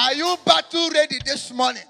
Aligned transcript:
Are 0.00 0.14
you 0.14 0.34
battle 0.46 0.88
ready 0.94 1.18
this 1.26 1.52
morning? 1.52 1.82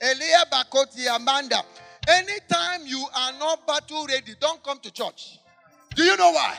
Elia 0.00 0.44
Bakoti 0.50 1.06
Amanda. 1.14 1.62
Anytime 2.08 2.84
you 2.84 3.06
are 3.14 3.32
not 3.38 3.64
battle 3.64 4.06
ready, 4.08 4.32
don't 4.40 4.60
come 4.64 4.80
to 4.80 4.90
church. 4.90 5.38
Do 5.94 6.02
you 6.02 6.16
know 6.16 6.32
why? 6.32 6.56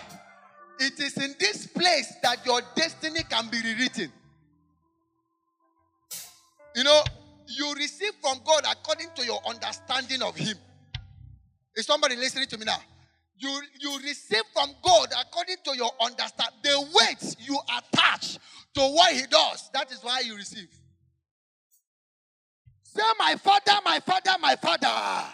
It 0.79 0.97
is 1.01 1.17
in 1.17 1.35
this 1.37 1.67
place 1.67 2.13
that 2.23 2.45
your 2.45 2.61
destiny 2.75 3.23
can 3.29 3.49
be 3.49 3.57
rewritten. 3.61 4.09
You 6.75 6.85
know, 6.85 7.03
you 7.47 7.73
receive 7.75 8.13
from 8.21 8.39
God 8.45 8.63
according 8.71 9.07
to 9.15 9.25
your 9.25 9.41
understanding 9.45 10.21
of 10.21 10.37
Him. 10.37 10.55
Is 11.75 11.85
somebody 11.85 12.15
listening 12.15 12.47
to 12.47 12.57
me 12.57 12.63
now? 12.63 12.79
You, 13.37 13.61
you 13.81 13.99
receive 14.03 14.43
from 14.53 14.69
God 14.81 15.09
according 15.19 15.57
to 15.65 15.75
your 15.75 15.91
understanding. 15.99 16.59
The 16.63 16.79
weight 16.93 17.35
you 17.39 17.59
attach 17.77 18.37
to 18.75 18.81
what 18.81 19.13
He 19.13 19.23
does, 19.29 19.69
that 19.73 19.91
is 19.91 20.03
why 20.03 20.21
you 20.21 20.35
receive. 20.35 20.69
Say, 22.83 23.01
My 23.17 23.35
Father, 23.35 23.79
my 23.85 23.99
Father, 23.99 24.31
my 24.41 24.55
Father, 24.55 25.33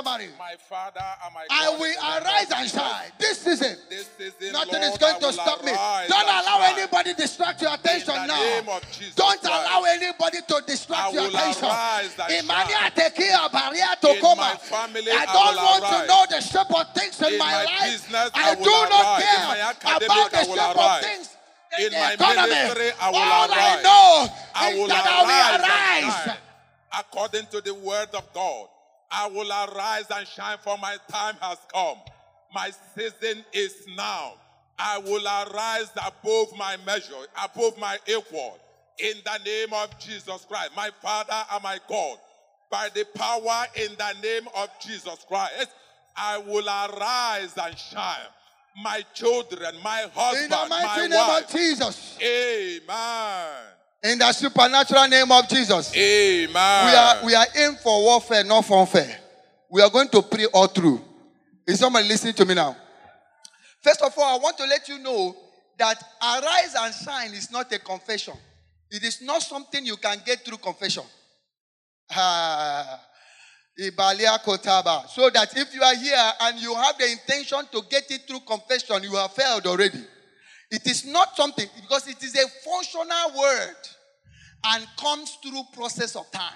somebody. 0.00 0.28
My 0.38 0.54
Father 0.68 1.04
and 1.24 1.34
my 1.34 1.44
I 1.50 1.68
will 1.76 1.84
in 1.84 1.92
the 1.92 2.20
name 2.20 2.24
arise 2.24 2.50
and 2.56 2.70
shine. 2.70 3.10
This 3.18 3.46
is 3.46 3.60
it. 3.60 3.78
This 3.90 4.08
season, 4.16 4.52
Nothing 4.52 4.80
Lord, 4.80 4.92
is 4.92 4.98
going 4.98 5.20
to 5.20 5.32
stop 5.32 5.60
me. 5.64 5.72
Don't 6.08 6.24
allow 6.24 6.58
shine. 6.60 6.78
anybody 6.78 7.14
distract 7.14 7.60
your 7.62 7.74
attention 7.74 8.14
now. 8.26 8.40
name 8.40 8.68
of 8.68 8.82
Jesus 8.92 9.14
Don't 9.14 9.40
Christ. 9.40 9.44
allow 9.44 9.82
anybody 9.84 10.38
to 10.48 10.62
distract 10.66 11.12
I 11.12 11.12
your 11.12 11.28
attention. 11.28 11.64
arise 11.68 12.16
and 12.18 12.44
Imani 12.44 12.72
shine. 12.72 12.90
atekia 12.90 13.48
baria 13.52 14.00
to 14.00 14.08
In 14.16 14.20
koma. 14.20 14.36
my 14.36 14.56
family, 14.56 15.10
I 15.12 15.24
I 15.28 15.32
don't 15.32 15.56
will 15.56 15.64
want 15.68 15.84
to 15.84 15.98
know 16.08 16.24
the 16.30 16.40
shape 16.40 16.72
of 16.72 16.86
things 16.94 17.20
in, 17.22 17.32
In 17.34 17.38
my, 17.38 17.64
life. 17.64 17.84
business, 17.92 18.30
I, 18.34 18.50
I 18.50 18.54
do 18.56 18.64
not 18.64 18.90
arise. 19.04 19.24
care 19.24 19.40
In 19.40 19.48
my 19.48 19.60
academic, 19.60 20.02
about 20.08 20.30
the 20.30 20.36
I 20.38 20.42
shape 20.44 20.76
arise. 20.76 21.04
of 21.04 21.04
things 21.04 21.28
in, 21.78 21.86
In 21.86 21.92
my 22.00 22.12
economy. 22.12 22.48
ministry, 22.48 22.90
I 23.00 23.10
will 23.10 23.16
All 23.20 23.52
I 23.52 23.74
arise. 23.76 23.84
know 23.84 24.28
I 24.54 24.70
is 24.72 24.78
will 24.80 24.88
that 24.88 25.04
arise, 25.04 25.60
I 25.60 26.00
will 26.00 26.30
arise. 26.32 26.38
according 26.98 27.46
to 27.52 27.60
the 27.60 27.74
word 27.74 28.08
of 28.14 28.32
God. 28.32 28.66
I 29.10 29.28
will 29.28 29.50
arise 29.50 30.06
and 30.14 30.26
shine, 30.26 30.58
for 30.62 30.78
my 30.78 30.96
time 31.10 31.36
has 31.40 31.58
come. 31.72 31.98
My 32.54 32.70
season 32.96 33.44
is 33.52 33.86
now. 33.96 34.34
I 34.78 34.98
will 34.98 35.24
arise 35.26 35.90
above 35.96 36.56
my 36.56 36.76
measure, 36.86 37.14
above 37.44 37.78
my 37.78 37.98
equal. 38.06 38.58
In 38.98 39.14
the 39.24 39.38
name 39.44 39.72
of 39.72 39.98
Jesus 39.98 40.44
Christ, 40.48 40.72
my 40.76 40.90
Father 41.02 41.44
and 41.52 41.62
my 41.62 41.78
God, 41.88 42.18
by 42.70 42.88
the 42.94 43.04
power 43.14 43.66
in 43.76 43.90
the 43.98 44.12
name 44.22 44.48
of 44.56 44.68
Jesus 44.80 45.24
Christ, 45.26 45.68
I 46.16 46.38
will 46.38 46.66
arise 46.66 47.54
and 47.62 47.76
shine. 47.76 48.18
My 48.82 49.02
children, 49.14 49.74
my 49.82 50.06
husband, 50.14 50.44
In 50.44 50.50
the 50.50 50.66
mighty 50.68 50.86
my 50.86 51.06
name 51.08 51.28
wife. 51.28 51.44
of 51.44 51.50
Jesus. 51.50 52.18
Amen. 52.22 53.56
In 54.02 54.18
the 54.18 54.32
supernatural 54.32 55.08
name 55.08 55.30
of 55.30 55.48
Jesus. 55.48 55.94
Amen. 55.94 56.86
We 56.86 56.96
are 56.96 57.26
we 57.26 57.34
are 57.34 57.46
in 57.56 57.76
for 57.76 58.02
warfare, 58.02 58.44
not 58.44 58.64
fanfare. 58.64 59.18
We 59.70 59.82
are 59.82 59.90
going 59.90 60.08
to 60.08 60.22
pray 60.22 60.46
all 60.46 60.66
through. 60.68 61.00
Is 61.66 61.78
somebody 61.78 62.08
listening 62.08 62.34
to 62.34 62.44
me 62.46 62.54
now? 62.54 62.76
First 63.82 64.02
of 64.02 64.12
all, 64.16 64.38
I 64.38 64.42
want 64.42 64.56
to 64.58 64.64
let 64.64 64.88
you 64.88 64.98
know 64.98 65.36
that 65.78 66.02
arise 66.22 66.74
and 66.78 66.94
shine 66.94 67.32
is 67.32 67.50
not 67.50 67.72
a 67.72 67.78
confession. 67.78 68.34
It 68.90 69.04
is 69.04 69.22
not 69.22 69.42
something 69.42 69.84
you 69.84 69.96
can 69.96 70.18
get 70.24 70.44
through 70.44 70.58
confession. 70.58 71.04
Ah, 72.10 73.00
So 73.78 75.30
that 75.30 75.56
if 75.56 75.74
you 75.74 75.82
are 75.82 75.94
here 75.94 76.32
and 76.40 76.58
you 76.58 76.74
have 76.74 76.98
the 76.98 77.10
intention 77.10 77.60
to 77.72 77.82
get 77.88 78.10
it 78.10 78.22
through 78.26 78.40
confession, 78.40 79.02
you 79.02 79.14
have 79.14 79.32
failed 79.32 79.66
already. 79.66 80.04
It 80.70 80.86
is 80.86 81.04
not 81.04 81.36
something 81.36 81.66
because 81.80 82.06
it 82.06 82.22
is 82.22 82.34
a 82.36 82.48
functional 82.64 83.38
word 83.38 83.76
and 84.64 84.86
comes 84.96 85.36
through 85.42 85.62
process 85.72 86.14
of 86.14 86.30
time. 86.30 86.52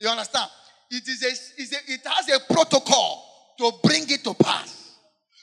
You 0.00 0.08
understand? 0.08 0.50
It 0.90 1.06
is 1.08 1.22
a, 1.22 1.74
a 1.76 1.94
it 1.94 2.00
has 2.04 2.28
a 2.28 2.52
protocol 2.52 3.24
to 3.58 3.72
bring 3.82 4.04
it 4.08 4.24
to 4.24 4.34
pass. 4.34 4.96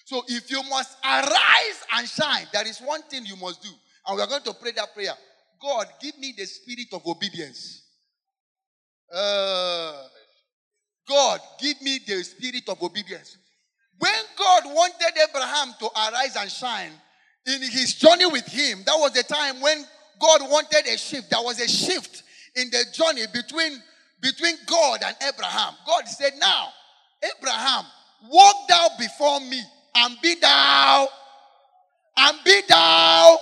So 0.05 0.23
if 0.27 0.49
you 0.51 0.61
must 0.69 0.97
arise 1.03 1.83
and 1.93 2.07
shine, 2.07 2.45
there 2.53 2.67
is 2.67 2.79
one 2.79 3.01
thing 3.03 3.25
you 3.25 3.35
must 3.35 3.63
do. 3.63 3.69
And 4.07 4.15
we 4.15 4.21
are 4.21 4.27
going 4.27 4.43
to 4.43 4.53
pray 4.53 4.71
that 4.73 4.93
prayer. 4.93 5.13
God, 5.61 5.87
give 5.99 6.17
me 6.19 6.33
the 6.37 6.45
spirit 6.45 6.87
of 6.93 7.05
obedience. 7.07 7.81
Uh, 9.11 10.03
God, 11.07 11.39
give 11.59 11.81
me 11.81 11.99
the 12.05 12.23
spirit 12.23 12.69
of 12.69 12.81
obedience. 12.83 13.37
When 13.97 14.13
God 14.37 14.63
wanted 14.65 15.13
Abraham 15.29 15.73
to 15.79 15.85
arise 15.87 16.35
and 16.35 16.51
shine 16.51 16.91
in 17.45 17.61
his 17.61 17.95
journey 17.95 18.25
with 18.25 18.47
him, 18.47 18.83
that 18.85 18.95
was 18.97 19.13
the 19.13 19.23
time 19.23 19.61
when 19.61 19.85
God 20.19 20.41
wanted 20.49 20.85
a 20.87 20.97
shift. 20.97 21.29
There 21.29 21.41
was 21.41 21.59
a 21.59 21.67
shift 21.67 22.23
in 22.55 22.69
the 22.71 22.85
journey 22.91 23.23
between, 23.33 23.81
between 24.21 24.55
God 24.65 25.01
and 25.05 25.15
Abraham. 25.27 25.75
God 25.85 26.07
said, 26.07 26.33
Now, 26.39 26.69
Abraham, 27.37 27.85
walk 28.29 28.55
thou 28.67 28.87
before 28.97 29.39
me 29.41 29.61
and 29.95 30.17
be 30.21 30.35
thou, 30.35 31.07
and 32.17 32.37
be 32.43 32.61
thou. 32.67 33.37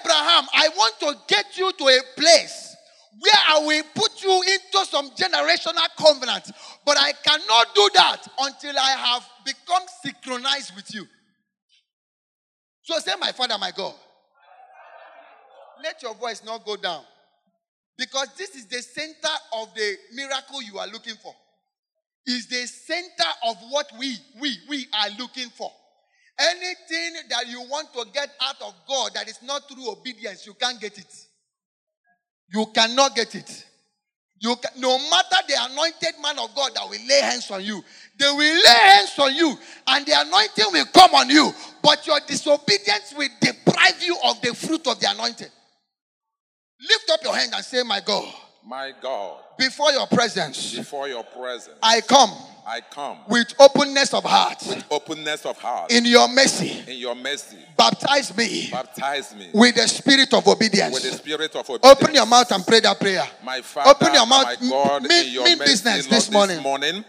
Abraham, 0.00 0.44
I 0.54 0.68
want 0.76 1.00
to 1.00 1.14
get 1.28 1.58
you 1.58 1.70
to 1.72 1.84
a 1.84 2.00
place 2.16 2.76
where 3.20 3.34
I 3.48 3.58
will 3.64 3.82
put 3.94 4.22
you 4.22 4.42
into 4.42 4.86
some 4.86 5.10
generational 5.10 5.86
covenant. 5.96 6.50
But 6.84 6.98
I 6.98 7.12
cannot 7.12 7.74
do 7.74 7.90
that 7.94 8.26
until 8.40 8.78
I 8.78 8.90
have 8.90 9.26
become 9.44 9.82
synchronized 10.02 10.74
with 10.74 10.92
you. 10.94 11.06
So 12.84 12.98
say, 12.98 13.12
My 13.18 13.32
Father, 13.32 13.58
my 13.58 13.72
God. 13.76 13.94
Let 15.82 16.02
your 16.02 16.14
voice 16.14 16.42
not 16.44 16.64
go 16.64 16.76
down. 16.76 17.02
Because 17.98 18.28
this 18.36 18.54
is 18.54 18.66
the 18.66 18.80
center 18.82 19.34
of 19.54 19.74
the 19.74 19.96
miracle 20.14 20.62
you 20.62 20.78
are 20.78 20.86
looking 20.86 21.14
for. 21.22 21.34
Is 22.26 22.46
the 22.46 22.66
center 22.66 23.30
of 23.46 23.56
what 23.68 23.86
we, 23.98 24.16
we, 24.40 24.56
we 24.68 24.86
are 24.94 25.10
looking 25.18 25.48
for. 25.50 25.70
Anything 26.38 27.28
that 27.28 27.46
you 27.48 27.60
want 27.62 27.92
to 27.94 28.04
get 28.12 28.30
out 28.40 28.60
of 28.62 28.74
God 28.88 29.12
that 29.14 29.28
is 29.28 29.40
not 29.42 29.68
through 29.68 29.90
obedience, 29.90 30.46
you 30.46 30.54
can't 30.54 30.80
get 30.80 30.98
it. 30.98 31.14
You 32.52 32.66
cannot 32.74 33.14
get 33.14 33.34
it. 33.34 33.66
You 34.40 34.56
can, 34.56 34.80
no 34.80 34.98
matter 35.10 35.36
the 35.46 35.54
anointed 35.70 36.20
man 36.20 36.38
of 36.38 36.54
God 36.54 36.72
that 36.74 36.88
will 36.88 37.06
lay 37.08 37.20
hands 37.20 37.50
on 37.50 37.62
you, 37.62 37.82
they 38.18 38.26
will 38.30 38.36
lay 38.36 38.78
hands 38.90 39.18
on 39.18 39.34
you, 39.34 39.58
and 39.88 40.06
the 40.06 40.12
anointing 40.16 40.66
will 40.72 40.86
come 40.86 41.14
on 41.14 41.28
you. 41.30 41.52
But 41.82 42.06
your 42.06 42.20
disobedience 42.26 43.12
will 43.16 43.28
deprive 43.40 44.02
you 44.02 44.16
of 44.24 44.40
the 44.40 44.54
fruit 44.54 44.86
of 44.86 45.00
the 45.00 45.10
anointing. 45.10 45.48
Lift 46.80 47.10
up 47.12 47.20
your 47.22 47.34
hand 47.36 47.52
and 47.54 47.64
say, 47.64 47.82
My 47.82 48.00
God, 48.00 48.32
My 48.64 48.92
God, 49.00 49.38
before 49.58 49.90
your 49.92 50.06
presence, 50.06 50.74
before 50.76 51.08
your 51.08 51.24
presence, 51.24 51.76
I 51.82 52.00
come 52.02 52.30
I 52.66 52.80
come 52.80 53.18
with 53.28 53.52
openness 53.60 54.14
of 54.14 54.24
heart. 54.24 54.62
with 54.66 54.84
openness 54.90 55.44
of 55.44 55.58
heart. 55.58 55.90
In 55.92 56.06
your 56.06 56.28
mercy, 56.28 56.82
In 56.90 56.98
your 56.98 57.14
mercy, 57.14 57.58
baptize 57.76 58.34
me 58.36 58.68
baptize 58.70 59.34
me 59.36 59.50
with 59.52 59.74
the 59.74 59.86
spirit 59.86 60.32
of 60.32 60.46
obedience. 60.48 60.94
with 60.94 61.02
the 61.02 61.12
spirit 61.18 61.54
of 61.56 61.68
obedience. 61.68 61.84
Open 62.02 62.14
your 62.14 62.24
mouth 62.26 62.50
and 62.52 62.66
pray 62.66 62.80
that 62.80 62.98
prayer. 62.98 63.26
My 63.44 63.60
Father, 63.60 63.90
Open 63.90 64.14
your 64.14 64.26
mouth. 64.26 64.44
my 64.44 64.68
God, 64.68 65.02
Mean- 65.02 65.26
in 65.26 65.32
your 65.32 65.44
mean 65.44 65.58
business 65.58 66.06
this 66.06 66.30
morning. 66.30 66.62
morning, 66.62 67.04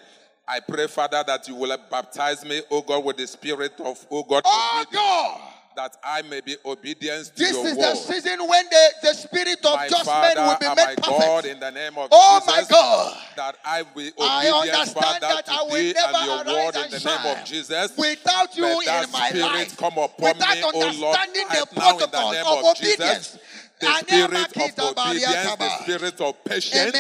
I 0.48 0.60
pray, 0.60 0.88
Father, 0.88 1.24
that 1.26 1.48
you 1.48 1.56
will 1.56 1.76
baptize 1.90 2.46
me, 2.46 2.62
O 2.70 2.82
God, 2.82 3.04
with 3.04 3.18
the 3.18 3.26
spirit 3.26 3.74
of, 3.80 4.06
O 4.12 4.22
God, 4.24 4.44
Oh 4.46 4.86
God. 4.92 5.42
that 5.76 5.98
I 6.04 6.22
may 6.22 6.42
be 6.42 6.56
obedient 6.64 7.26
to 7.26 7.32
This 7.36 7.52
your 7.54 7.68
is 7.68 7.78
the 7.78 7.96
season 7.96 8.40
when 8.48 8.66
the, 8.70 8.94
the 9.02 9.14
spirit 9.14 9.58
of 9.66 9.74
my 9.74 9.90
Father 9.90 10.36
men 10.36 10.48
will 10.48 10.58
be 10.60 10.68
made 10.68 10.76
my 10.76 10.96
perfect. 10.96 11.08
God, 11.08 11.46
in 11.46 11.60
the 11.60 11.72
name 11.72 11.98
of 11.98 12.10
Oh 12.12 12.40
Jesus, 12.40 12.70
my 12.70 12.76
God. 12.76 13.18
that 13.36 13.58
I 13.66 13.82
will 13.82 13.90
be 13.96 14.12
I 14.22 14.48
understand 14.48 14.94
Father, 14.94 15.20
that 15.22 15.46
to 15.48 15.52
I 15.52 15.64
will 15.64 15.94
never 15.94 16.18
and 16.18 16.48
your 16.48 16.56
word 16.56 16.76
in 16.76 16.92
the 16.92 17.00
name 17.00 17.38
of 17.38 17.46
Jesus. 17.46 17.98
without 17.98 18.56
you 18.56 18.66
in 18.82 19.12
my 19.12 19.32
life, 19.32 19.78
come 19.78 19.98
upon 19.98 20.38
without 20.38 20.56
me, 20.56 20.64
O 20.64 20.80
Lord, 21.00 21.18
understanding 21.18 21.48
the 21.50 21.66
right 21.76 21.76
now 21.76 21.92
in 21.98 22.12
the 22.12 22.32
name 22.32 22.46
of 22.46 22.58
of 22.60 22.78
obedience. 22.78 23.32
Jesus. 23.34 23.65
The 23.78 23.94
spirit 23.94 24.56
of 24.56 24.80
obedience, 24.80 25.56
the 25.58 25.70
spirit 25.84 26.22
of 26.22 26.44
patience. 26.46 26.96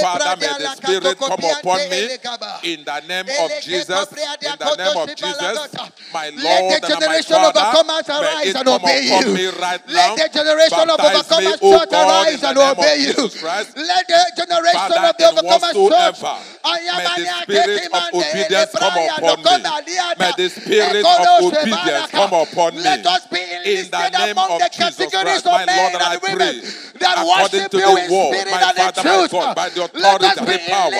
Father, 0.00 0.36
may 0.40 0.52
the 0.58 0.74
spirit 0.74 1.18
come 1.18 1.44
upon 1.44 1.90
me 1.90 2.08
in 2.64 2.84
the 2.84 3.00
name 3.06 3.26
of 3.38 3.50
Jesus. 3.62 4.12
In 4.42 4.58
the 4.58 4.76
name 4.76 4.96
of 4.96 5.14
Jesus, 5.14 5.58
my 6.12 6.30
Lord 6.30 6.42
Let 6.42 6.82
the 6.82 6.86
and 6.88 7.04
my 7.06 7.20
generation 7.20 7.36
of 7.36 7.54
Father, 7.54 7.82
may 7.84 8.24
arise 8.24 8.46
it 8.46 8.56
and 8.56 8.66
come 8.66 8.82
obey 8.82 9.06
upon 9.06 9.26
you. 9.26 9.34
me 9.34 9.46
right 9.46 9.86
now. 9.86 10.14
Let 10.14 10.32
the 10.32 10.38
generation 10.38 10.90
of 10.90 10.98
Baptize 10.98 11.38
me, 11.38 11.46
overcomers 11.46 11.58
O 11.62 11.86
God, 11.86 12.28
in 12.28 12.40
arise 12.40 12.40
the 12.40 12.48
and 12.48 12.58
name 12.58 12.66
of 12.66 12.78
obey 12.78 12.96
you. 12.98 13.12
Jesus 13.14 13.40
Christ. 13.40 13.76
Let 13.76 14.08
the 14.08 14.32
generation 14.36 14.78
Father, 14.78 15.08
of 15.08 15.16
the 15.18 15.28
in 15.28 15.44
whatsoever, 15.46 16.36
may 16.98 17.06
the 17.14 17.26
spirit 17.46 17.92
of 17.94 18.02
obedience 18.14 18.74
come 18.74 18.98
upon 19.06 19.38
me. 19.38 19.62
May 20.18 20.32
the 20.36 20.48
spirit 20.48 21.06
of 21.06 21.26
obedience 21.46 22.10
come 22.10 22.32
upon 22.32 22.74
me. 22.74 22.82
Let 22.82 23.06
us 23.06 23.26
be 23.26 23.38
In 23.68 23.90
the 23.90 24.08
name 24.10 24.38
of 24.38 24.60
Jesus 24.72 24.96
categories 24.96 25.42
Christ, 25.42 25.46
of 25.46 25.52
my 25.52 25.66
men 25.66 25.92
Lord, 25.92 26.02
and 26.08 26.20
I 26.20 26.32
women. 26.32 26.60
pray 26.60 26.98
that 26.98 27.16
worship 27.26 27.72
you 27.72 27.96
in 27.96 28.10
word, 28.10 28.32
spirit 28.32 28.50
my 28.50 28.62
and 28.62 28.76
Father, 28.76 29.02
my 29.04 29.16
truth. 29.16 29.30
God, 29.30 29.56
by 29.56 29.68
the 29.68 29.80
Let 29.80 29.94
authority 29.94 30.26
us 30.26 30.38
and 30.38 30.46
be 30.46 30.52
the 30.52 30.58
power. 30.68 30.92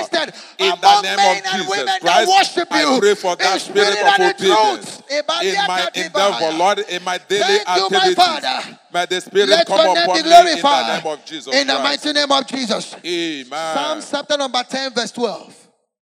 In 0.59 0.75
the 0.81 1.03
name 1.03 1.19
of 1.19 1.37
Jesus 1.53 1.69
women 1.69 1.87
that 1.87 2.01
Christ, 2.01 2.31
worship 2.31 2.69
you 2.71 2.89
I 2.89 2.99
pray 2.99 3.15
for 3.15 3.37
that 3.37 3.55
in 3.55 3.61
spirit 3.61 3.93
spirit 3.93 4.07
of 4.07 4.21
in 4.21 4.27
obedience 4.29 5.03
in 5.43 5.57
my 5.67 5.89
endeavor, 5.95 6.59
Lord, 6.59 6.79
in 6.89 7.05
my 7.05 7.19
daily 7.19 7.59
Thank 7.65 7.69
activities. 7.69 8.77
May 8.93 9.07
the 9.07 9.21
Spirit 9.21 9.49
Let 9.49 9.67
come 9.67 9.81
upon 9.81 10.15
me 10.15 10.21
in 10.21 10.25
the 10.25 10.45
name 10.45 11.07
of 11.07 11.25
Jesus 11.25 11.55
In 11.55 11.67
the 11.67 11.75
Christ. 11.75 12.05
mighty 12.07 12.13
name 12.19 12.33
of 12.33 12.47
Jesus. 12.47 12.97
Amen. 13.05 13.47
Psalm 13.51 14.01
chapter 14.11 14.37
number 14.37 14.63
10, 14.63 14.95
verse 14.95 15.13
12. 15.13 15.69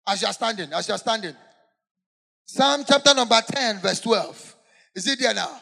As 0.07 0.22
you're 0.22 0.34
standing, 0.34 0.74
as 0.74 0.88
you're 0.88 0.98
standing. 0.98 1.36
Psalm 2.45 2.84
chapter 2.88 3.13
number 3.13 3.40
10, 3.45 3.80
verse 3.80 4.00
12. 4.01 4.56
Is 4.95 5.07
it 5.07 5.19
there 5.19 5.34
now? 5.34 5.62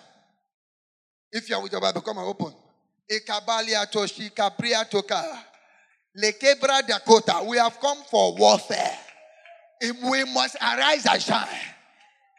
If 1.32 1.50
you're 1.50 1.62
with 1.62 1.72
your 1.72 1.82
Bible, 1.82 2.02
come 2.02 2.18
and 2.18 2.28
open. 2.28 2.54
Lekebra 6.18 6.86
Dakota. 6.88 7.44
We 7.48 7.58
have 7.58 7.80
come 7.80 7.98
for 8.10 8.36
warfare. 8.36 8.98
If 9.80 9.96
we 10.04 10.26
must 10.34 10.56
arise 10.56 11.06
and 11.06 11.22
shine. 11.22 11.48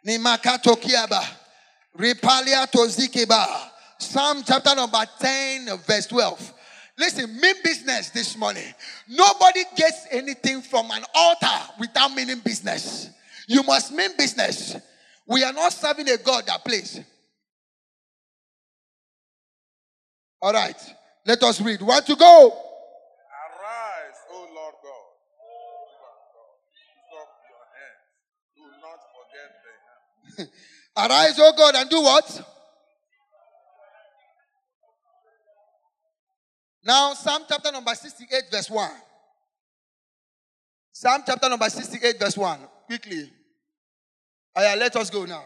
Nimaka 0.07 0.63
tokiaba. 0.63 1.25
Ripalia 1.99 2.67
tozikeba. 2.71 3.71
Psalm 3.99 4.43
chapter 4.45 4.75
number 4.75 5.05
10, 5.21 5.79
verse 5.87 6.07
12. 6.07 6.55
Listen, 6.99 7.41
mean 7.41 7.55
business 7.65 8.11
this 8.11 8.37
morning. 8.37 8.75
Nobody 9.09 9.63
gets 9.77 10.07
anything 10.11 10.61
from 10.61 10.91
an 10.91 11.05
altar 11.15 11.73
without 11.79 12.13
meaning 12.15 12.41
business. 12.41 13.11
You 13.49 13.63
must 13.63 13.93
mean 13.93 14.11
business. 14.17 14.77
We 15.27 15.43
are 15.45 15.53
not 15.53 15.73
serving 15.73 16.09
a 16.09 16.17
God 16.19 16.47
that 16.47 16.65
plays. 16.65 17.01
All 20.43 20.53
right, 20.53 20.77
let 21.25 21.41
us 21.45 21.61
read. 21.61 21.81
Want 21.81 22.05
to 22.07 22.17
go? 22.17 22.49
Arise, 22.49 24.19
O 24.33 24.39
Lord 24.53 24.75
God. 24.83 25.13
Lift 26.75 27.13
up 27.21 27.31
your 27.49 27.65
hands. 27.79 28.03
Do 28.57 28.65
not 28.83 28.99
forget 29.15 29.51
the 29.63 30.43
hand. 30.43 30.51
Arise, 31.13 31.39
O 31.39 31.53
God, 31.57 31.75
and 31.77 31.89
do 31.89 32.03
what? 32.03 32.43
Now, 36.85 37.15
Psalm 37.15 37.45
chapter 37.49 37.71
number 37.71 37.95
68, 37.95 38.43
verse 38.51 38.69
1. 38.69 38.91
Psalm 40.91 41.23
chapter 41.25 41.49
number 41.49 41.71
68, 41.71 42.19
verse 42.19 42.37
1. 42.37 42.59
Quickly. 42.87 43.31
Aya, 44.57 44.77
let 44.77 44.97
us 44.97 45.09
go 45.09 45.25
now. 45.25 45.45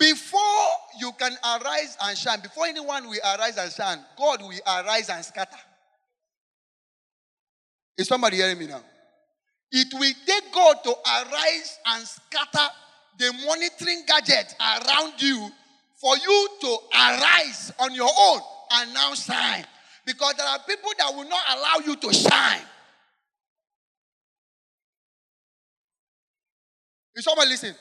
Before 0.00 0.40
you 0.98 1.12
can 1.18 1.32
arise 1.44 1.98
and 2.02 2.16
shine, 2.16 2.40
before 2.40 2.64
anyone 2.66 3.06
will 3.06 3.20
arise 3.22 3.58
and 3.58 3.70
shine, 3.70 3.98
God 4.16 4.40
will 4.40 4.58
arise 4.66 5.10
and 5.10 5.22
scatter. 5.22 5.58
Is 7.98 8.08
somebody 8.08 8.38
hearing 8.38 8.58
me 8.58 8.66
now? 8.66 8.80
It 9.70 9.88
will 9.92 10.14
take 10.24 10.54
God 10.54 10.76
to 10.84 10.90
arise 10.90 11.78
and 11.86 12.06
scatter 12.06 12.72
the 13.18 13.30
monitoring 13.46 14.04
gadget 14.06 14.54
around 14.58 15.20
you 15.20 15.50
for 16.00 16.16
you 16.16 16.48
to 16.62 16.76
arise 16.94 17.70
on 17.78 17.94
your 17.94 18.08
own 18.18 18.40
and 18.72 18.94
now 18.94 19.12
shine. 19.12 19.66
Because 20.06 20.32
there 20.38 20.46
are 20.46 20.60
people 20.66 20.90
that 20.96 21.14
will 21.14 21.28
not 21.28 21.42
allow 21.54 21.86
you 21.86 21.94
to 21.96 22.14
shine. 22.14 22.62
Is 27.14 27.24
someone 27.24 27.50
listening? 27.50 27.74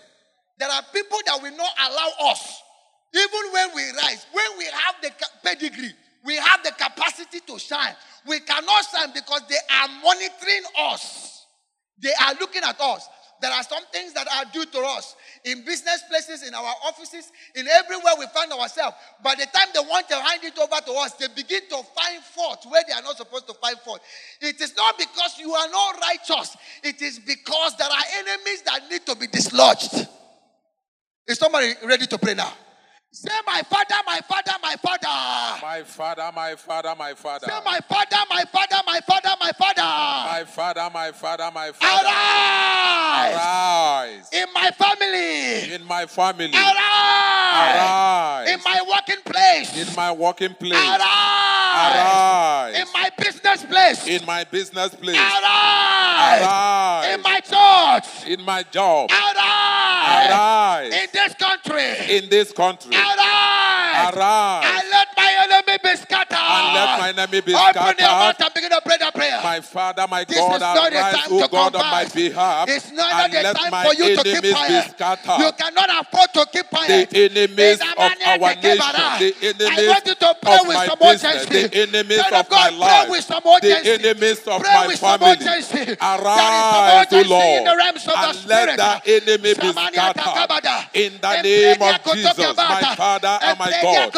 There 0.59 0.69
are 0.69 0.83
people 0.93 1.17
that 1.25 1.41
will 1.41 1.55
not 1.55 1.71
allow 1.87 2.31
us, 2.31 2.61
even 3.13 3.53
when 3.53 3.69
we 3.75 3.83
rise, 4.03 4.25
when 4.33 4.57
we 4.57 4.65
have 4.65 4.95
the 5.01 5.11
pedigree, 5.41 5.93
we 6.25 6.35
have 6.35 6.61
the 6.63 6.71
capacity 6.71 7.39
to 7.47 7.57
shine. 7.57 7.95
We 8.27 8.41
cannot 8.41 8.85
shine 8.93 9.11
because 9.13 9.41
they 9.49 9.55
are 9.55 9.87
monitoring 10.03 10.63
us. 10.91 11.45
They 11.97 12.11
are 12.25 12.33
looking 12.39 12.61
at 12.63 12.79
us. 12.79 13.07
There 13.41 13.51
are 13.51 13.63
some 13.63 13.83
things 13.93 14.11
that 14.13 14.27
are 14.27 14.51
due 14.51 14.65
to 14.65 14.79
us 14.79 15.15
in 15.45 15.63
business 15.63 16.03
places, 16.09 16.45
in 16.45 16.53
our 16.53 16.73
offices, 16.83 17.31
in 17.55 17.65
everywhere 17.69 18.13
we 18.19 18.25
find 18.33 18.51
ourselves. 18.51 18.97
By 19.23 19.35
the 19.35 19.45
time 19.45 19.69
they 19.73 19.79
want 19.79 20.09
to 20.09 20.15
hand 20.15 20.43
it 20.43 20.59
over 20.59 20.75
to 20.75 20.91
us, 20.99 21.13
they 21.13 21.27
begin 21.33 21.61
to 21.69 21.77
find 21.95 22.21
fault 22.21 22.65
where 22.69 22.83
they 22.85 22.93
are 22.93 23.01
not 23.01 23.15
supposed 23.15 23.47
to 23.47 23.53
find 23.53 23.77
fault. 23.79 24.01
It 24.41 24.59
is 24.59 24.75
not 24.75 24.97
because 24.97 25.39
you 25.39 25.53
are 25.53 25.69
not 25.69 26.01
righteous, 26.01 26.57
it 26.83 27.01
is 27.01 27.19
because 27.19 27.77
there 27.77 27.87
are 27.87 28.03
enemies 28.17 28.61
that 28.63 28.89
need 28.91 29.05
to 29.05 29.15
be 29.15 29.27
dislodged. 29.27 30.07
Is 31.29 31.37
somebody 31.37 31.73
ready 31.85 32.07
to 32.07 32.17
pray 32.17 32.33
now? 32.33 32.51
Say, 33.11 33.29
My 33.45 33.61
father, 33.61 33.95
my 34.03 34.19
father, 34.27 34.51
my 34.63 34.75
father. 34.81 35.59
My 35.61 35.83
Father, 35.83 36.31
my 36.35 36.55
Father, 36.55 36.95
my 36.97 37.13
Father. 37.13 37.45
Say, 37.47 37.59
My 37.63 37.79
father, 37.87 38.17
my 38.31 38.45
father, 38.51 38.77
my 38.87 38.99
father, 39.01 39.29
my 39.39 39.51
father. 39.51 39.81
My 39.81 40.43
Father, 40.47 40.89
my 40.91 41.11
Father, 41.11 41.51
my 41.53 41.71
Father. 41.71 42.07
Arise 42.07 43.35
Arise 43.35 44.29
in 44.33 44.45
my 44.55 44.71
family. 44.71 45.73
in 45.75 45.83
my 45.85 46.05
family. 46.07 46.51
Arise 46.51 47.75
Arise 47.75 48.49
in 48.49 48.59
my 48.63 48.81
working 48.89 49.23
place. 49.23 49.87
in 49.89 49.95
my 49.95 50.11
working 50.11 50.53
place. 50.55 50.73
Arise 50.73 51.05
Arise 51.95 52.75
in 52.79 52.87
my 52.93 53.09
business 53.17 53.65
place. 53.65 54.07
in 54.07 54.25
my 54.25 54.43
business 54.45 54.95
place. 54.95 55.17
Arise 55.17 56.41
Arise 56.41 57.13
in 57.15 57.21
my 57.21 57.39
church. 57.39 58.27
in 58.27 58.41
my 58.45 58.63
job. 58.63 59.09
Arise 59.11 60.29
Arise 60.29 60.93
in 60.93 61.08
country. 61.79 62.17
in 62.17 62.29
this 62.29 62.51
country. 62.51 62.95
Arise 62.95 63.79
Arise 63.99 64.65
and 64.65 64.89
let 64.89 65.07
my 65.17 65.31
enemy 65.43 65.77
be 65.83 65.95
scattered. 65.97 66.37
and 66.37 66.73
let 66.73 66.99
my 66.99 67.09
enemy 67.09 67.41
be 67.41 67.53
Open 67.53 67.95
your 67.99 68.07
mouth 68.07 68.39
and 68.39 68.53
begin 68.53 68.69
to 68.69 68.81
pray 68.85 68.97
that 68.99 69.13
prayer. 69.13 69.39
My 69.43 69.59
Father, 69.59 70.05
my 70.07 70.23
This 70.23 70.37
God, 70.37 70.61
arise, 70.61 71.27
O 71.29 71.41
to 71.41 71.47
God, 71.49 71.75
on 71.75 71.81
my 71.81 72.05
behalf, 72.05 72.69
It's 72.69 72.91
not 72.91 73.31
the 73.31 73.53
time 73.53 73.85
for 73.85 73.93
you 73.93 74.15
to 74.15 74.23
keep 74.23 74.43
enemies 74.43 74.93
quiet. 74.95 75.39
You 75.39 75.51
cannot 75.53 75.89
afford 75.89 76.33
to 76.33 76.45
keep 76.51 76.69
The 76.69 77.07
enemies 77.25 77.81
of 77.81 77.97
our 77.97 78.55
nation, 78.55 78.79
the 79.19 79.67
I 79.69 79.87
want 79.87 80.05
you 80.05 80.15
to 80.15 80.35
pray 80.41 80.55
of 80.59 80.67
with 80.67 80.75
my 80.75 80.85
some 80.87 80.99
urgency. 81.01 81.67
the 81.67 81.81
enemies 81.81 82.19
of 82.19 82.49
my 82.49 82.69
life, 82.69 83.27
the 83.61 83.99
enemies 83.99 84.47
of 84.47 84.61
Pray 84.61 84.73
my 84.73 84.95
family. 84.95 85.35
There 85.35 85.57
is 85.59 85.67
some 85.67 85.97
Arise, 86.01 87.07
O 87.11 87.17
urgency 87.17 87.17
in 87.17 87.23
the 87.23 87.29
Lord, 87.29 87.77
realms 87.77 88.07
of 88.07 88.13
the 88.13 88.29
and 88.29 88.45
let 88.47 88.77
that 88.77 89.07
enemy 89.07 89.53
be 89.53 89.71
scattered. 89.71 90.78
In 90.93 91.19
the 91.21 91.41
name 91.43 91.81
of 91.81 92.03
Jesus, 92.13 92.57
my 92.57 92.95
Father 92.95 93.39
and 93.43 93.59
my 93.59 93.71
God, 93.81 94.15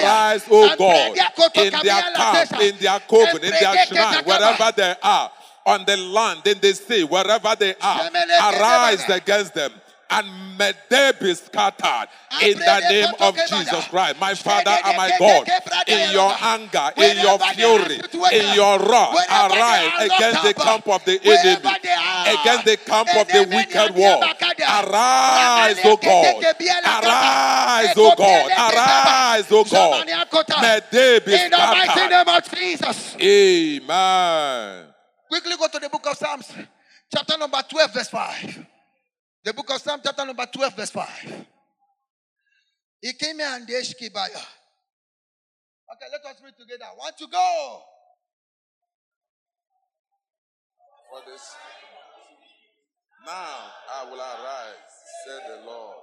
arise, 0.00 0.44
O 0.50 0.76
God, 0.76 1.18
in 1.54 1.70
their 1.82 2.02
camp, 2.14 2.60
in 2.60 2.76
their 2.78 3.00
coven, 3.00 3.44
in 3.44 3.50
their 3.50 3.86
shrine, 3.86 4.24
wherever 4.24 4.72
they 4.76 4.94
are, 5.02 5.30
on 5.66 5.84
the 5.84 5.96
land, 5.96 6.46
in 6.46 6.60
the 6.60 6.72
sea, 6.74 7.04
wherever 7.04 7.56
they 7.56 7.74
are, 7.80 8.10
arise 8.40 9.04
against 9.08 9.54
them. 9.54 9.72
And 10.08 10.56
may 10.56 10.72
they 10.88 11.10
be 11.20 11.34
scattered 11.34 12.08
in 12.40 12.56
the 12.56 12.80
name 12.88 13.12
of 13.18 13.34
Jesus 13.48 13.88
Christ, 13.88 14.20
my 14.20 14.34
Father 14.34 14.78
and 14.84 14.96
my 14.96 15.10
God. 15.18 15.48
In 15.88 16.12
your 16.12 16.32
anger, 16.42 16.92
in 16.96 17.16
your 17.18 17.38
fury, 17.40 18.00
in 18.30 18.54
your 18.54 18.78
wrath, 18.78 19.16
arise 19.28 19.92
against 19.98 20.42
the 20.44 20.54
camp 20.54 20.86
of 20.88 21.04
the 21.04 21.20
enemy, 21.24 21.76
against 22.26 22.64
the 22.66 22.76
camp 22.76 23.08
of 23.16 23.26
the 23.26 23.46
wicked 23.50 23.96
one. 23.96 24.35
Arise, 24.64 25.78
O 25.84 25.96
God. 25.96 26.44
Arise, 26.44 27.96
O 27.96 28.14
God. 28.16 28.50
Arise, 28.50 29.52
O 29.52 29.64
God. 29.64 30.06
May 30.60 30.80
they 30.90 31.20
be 31.20 31.34
In 31.34 31.50
the 31.50 31.56
mighty 31.56 32.08
name 32.08 32.28
of 32.28 32.50
Jesus. 32.50 33.16
Amen. 33.20 34.86
Quickly 35.28 35.56
go 35.58 35.66
to 35.68 35.78
the 35.78 35.88
book 35.88 36.06
of 36.06 36.16
Psalms, 36.16 36.52
chapter 37.12 37.36
number 37.36 37.58
12, 37.68 37.92
verse 37.94 38.08
5. 38.08 38.66
The 39.44 39.52
book 39.52 39.70
of 39.70 39.80
Psalms, 39.80 40.02
chapter 40.04 40.24
number 40.24 40.46
12, 40.46 40.76
verse 40.76 40.90
5. 40.90 41.46
He 43.00 43.12
came 43.12 43.38
here 43.38 43.48
and 43.50 43.66
Deshkibaya. 43.66 44.42
Okay, 45.94 46.06
let 46.10 46.24
us 46.24 46.40
read 46.42 46.54
together. 46.58 46.86
Want 46.98 47.16
to 47.18 47.26
go? 47.26 47.82
For 51.10 51.30
this. 51.30 51.54
Now 53.26 53.58
I 53.92 54.04
will 54.04 54.20
arise, 54.20 54.94
said 55.26 55.40
the 55.50 55.66
Lord. 55.66 55.96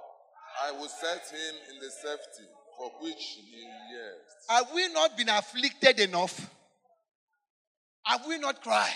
I 0.62 0.72
will 0.72 0.88
set 0.88 1.22
him 1.30 1.54
in 1.70 1.80
the 1.80 1.90
safety 1.90 2.44
for 2.76 2.90
which 3.00 3.38
he 3.40 3.62
yearns. 3.90 4.30
Have 4.50 4.66
we 4.74 4.92
not 4.92 5.16
been 5.16 5.30
afflicted 5.30 6.00
enough? 6.00 6.50
Have 8.04 8.26
we 8.28 8.38
not 8.38 8.62
cried? 8.62 8.92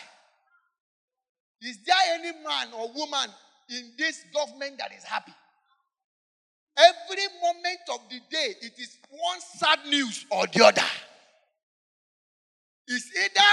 Is 1.62 1.78
there 1.86 1.96
any 2.18 2.32
man 2.46 2.68
or 2.76 2.92
woman 2.94 3.30
in 3.70 3.92
this 3.96 4.22
government 4.34 4.78
that 4.78 4.92
is 4.96 5.04
happy? 5.04 5.32
Every 6.76 7.24
moment 7.42 7.80
of 7.92 8.00
the 8.10 8.20
day, 8.30 8.54
it 8.60 8.72
is 8.78 8.98
one 9.10 9.40
sad 9.40 9.78
news 9.88 10.26
or 10.30 10.46
the 10.46 10.66
other. 10.66 10.82
It's 12.86 13.10
either 13.16 13.50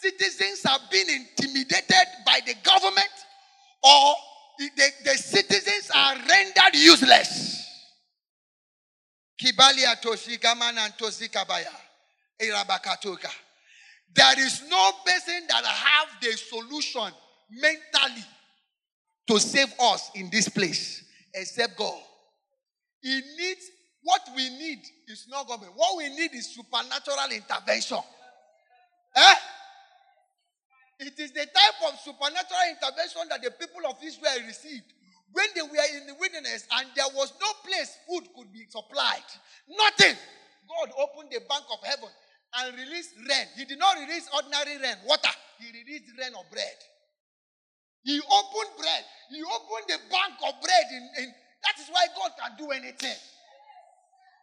citizens 0.00 0.62
have 0.64 0.82
been 0.90 1.08
intimidated 1.08 2.06
by 2.24 2.40
the 2.46 2.54
government 2.62 3.08
or 3.82 4.14
the, 4.58 4.90
the 5.04 5.10
citizens 5.16 5.90
are 5.94 6.14
rendered 6.16 6.74
useless. 6.74 7.66
Kibalia 9.40 9.96
toshikamana 10.00 10.96
tosikabaya. 10.98 11.72
Irabakatoka. 12.40 13.30
There 14.14 14.40
is 14.40 14.62
no 14.68 14.92
person 15.04 15.42
that 15.48 15.64
have 15.64 16.08
the 16.20 16.32
solution 16.36 17.12
mentally 17.50 18.24
to 19.28 19.38
save 19.38 19.72
us 19.80 20.10
in 20.14 20.28
this 20.30 20.48
place 20.48 21.04
except 21.34 21.76
God. 21.76 21.98
He 23.02 23.20
needs 23.38 23.70
what 24.02 24.22
we 24.34 24.48
need 24.50 24.80
is 25.08 25.26
not 25.28 25.46
government. 25.46 25.72
What 25.76 25.96
we 25.98 26.08
need 26.08 26.34
is 26.34 26.54
supernatural 26.54 27.30
intervention. 27.32 27.98
Eh? 29.14 29.34
It 31.00 31.16
is 31.16 31.32
the 31.32 31.48
type 31.48 31.80
of 31.88 31.96
supernatural 32.04 32.68
intervention 32.68 33.24
that 33.32 33.40
the 33.40 33.50
people 33.56 33.80
of 33.88 33.96
Israel 34.04 34.44
received 34.44 34.84
when 35.32 35.48
they 35.56 35.64
were 35.64 35.88
in 35.96 36.04
the 36.04 36.12
wilderness 36.20 36.68
and 36.76 36.92
there 36.92 37.08
was 37.16 37.32
no 37.40 37.48
place 37.64 37.96
food 38.04 38.28
could 38.36 38.52
be 38.52 38.68
supplied. 38.68 39.24
Nothing. 39.64 40.12
God 40.68 40.92
opened 41.00 41.32
the 41.32 41.40
bank 41.48 41.64
of 41.72 41.80
heaven 41.88 42.12
and 42.60 42.76
released 42.76 43.16
rain. 43.16 43.48
He 43.56 43.64
did 43.64 43.80
not 43.80 43.96
release 43.96 44.28
ordinary 44.28 44.76
rain, 44.76 45.00
water. 45.08 45.32
He 45.56 45.72
released 45.72 46.12
rain 46.20 46.36
of 46.36 46.44
bread. 46.52 46.78
He 48.04 48.20
opened 48.20 48.72
bread. 48.76 49.04
He 49.32 49.40
opened 49.40 49.88
the 49.88 50.00
bank 50.12 50.36
of 50.44 50.52
bread. 50.60 50.86
In, 50.92 51.04
in, 51.24 51.28
that 51.64 51.80
is 51.80 51.88
why 51.88 52.12
God 52.12 52.36
can 52.36 52.60
do 52.60 52.76
anything. 52.76 53.16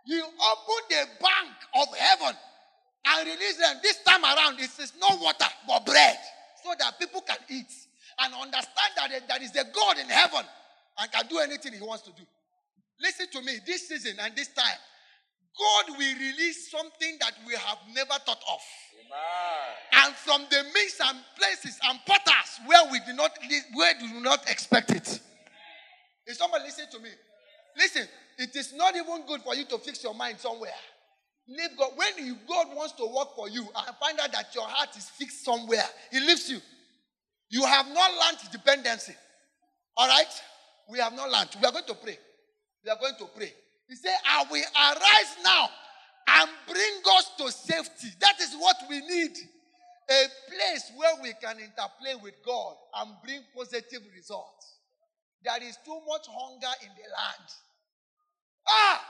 He 0.10 0.18
opened 0.26 0.88
the 0.90 1.06
bank 1.22 1.54
of 1.78 1.88
heaven 1.94 2.34
and 2.34 3.28
released 3.30 3.62
them. 3.62 3.78
This 3.84 4.02
time 4.02 4.26
around, 4.26 4.58
it 4.58 4.74
is 4.74 4.94
no 4.98 5.22
water 5.22 5.54
but 5.68 5.86
bread 5.86 6.18
so 6.64 6.74
that 6.80 7.00
people 7.00 7.22
can 7.22 7.38
eat 7.50 7.72
and 8.20 8.34
understand 8.34 8.92
that 8.96 9.12
there 9.28 9.44
is 9.44 9.56
a 9.56 9.66
God 9.74 9.98
in 9.98 10.08
heaven 10.08 10.44
and 11.00 11.12
can 11.12 11.28
do 11.28 11.40
anything 11.40 11.74
he 11.74 11.82
wants 11.82 12.04
to 12.04 12.12
do. 12.12 12.24
Listen 13.02 13.28
to 13.32 13.42
me, 13.42 13.60
this 13.66 13.88
season 13.88 14.18
and 14.20 14.36
this 14.36 14.48
time, 14.50 14.80
God 15.58 15.98
will 15.98 16.16
release 16.16 16.70
something 16.70 17.18
that 17.20 17.34
we 17.46 17.54
have 17.54 17.78
never 17.94 18.14
thought 18.26 18.42
of. 18.50 18.62
Amen. 19.06 20.06
And 20.06 20.16
from 20.16 20.46
the 20.50 20.64
means 20.74 21.00
and 21.04 21.18
places 21.38 21.80
and 21.84 22.00
potters 22.06 22.60
where 22.66 22.92
we 22.92 23.00
do 23.06 23.14
not 23.14 23.32
where 23.74 23.94
we 24.02 24.08
do 24.08 24.20
not 24.20 24.50
expect 24.50 24.92
it. 24.92 25.20
Is 26.28 26.38
somebody 26.38 26.66
listening 26.66 26.90
to 26.92 27.00
me? 27.00 27.10
Listen, 27.78 28.08
it 28.38 28.56
is 28.56 28.74
not 28.74 28.96
even 28.96 29.26
good 29.28 29.42
for 29.42 29.56
you 29.56 29.66
to 29.66 29.78
fix 29.78 30.04
your 30.04 30.14
mind 30.14 30.40
somewhere. 30.40 30.72
Leave 31.48 31.78
God. 31.78 31.92
When 31.96 32.26
you, 32.26 32.38
God 32.48 32.68
wants 32.76 32.94
to 32.94 33.06
work 33.06 33.36
for 33.36 33.50
you 33.50 33.62
and 33.62 33.96
find 33.98 34.20
out 34.20 34.32
that 34.34 34.54
your 34.54 34.68
heart 34.68 34.96
is 34.98 35.10
fixed 35.10 35.46
somewhere, 35.46 35.86
He 36.12 36.20
leaves 36.20 36.50
you. 36.50 36.60
You 37.50 37.64
have 37.66 37.88
not 37.88 38.12
learned 38.12 38.52
dependency. 38.52 39.16
All 39.96 40.08
right? 40.08 40.42
We 40.90 41.00
have 41.00 41.14
not 41.14 41.30
learned. 41.30 41.50
We 41.62 41.66
are 41.68 41.72
going 41.72 41.86
to 41.88 41.96
pray. 41.96 42.18
We 42.84 42.92
are 42.92 42.98
going 43.00 43.16
to 43.20 43.26
pray. 43.36 43.54
He 43.88 43.96
said, 43.96 44.16
I 44.26 44.44
will 44.52 44.64
arise 44.76 45.36
now 45.44 45.70
and 46.28 46.50
bring 46.68 47.16
us 47.16 47.32
to 47.38 47.52
safety. 47.52 48.08
That 48.20 48.40
is 48.42 48.56
what 48.60 48.76
we 48.90 49.00
need. 49.00 49.38
A 50.10 50.24
place 50.48 50.92
where 50.96 51.16
we 51.22 51.34
can 51.42 51.60
interplay 51.60 52.16
with 52.22 52.36
God 52.46 52.76
and 53.00 53.12
bring 53.24 53.42
positive 53.56 54.02
results. 54.16 54.78
There 55.44 55.64
is 55.64 55.78
too 55.86 56.00
much 56.08 56.28
hunger 56.28 56.74
in 56.82 56.90
the 56.96 57.08
land. 57.12 57.48
Ah, 58.68 59.06